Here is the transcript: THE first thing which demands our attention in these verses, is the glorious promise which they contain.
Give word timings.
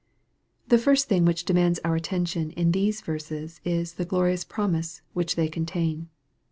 THE 0.67 0.79
first 0.79 1.07
thing 1.07 1.25
which 1.25 1.45
demands 1.45 1.79
our 1.85 1.93
attention 1.95 2.49
in 2.53 2.71
these 2.71 3.01
verses, 3.01 3.61
is 3.63 3.93
the 3.93 4.03
glorious 4.03 4.43
promise 4.43 5.03
which 5.13 5.35
they 5.35 5.47
contain. 5.47 6.09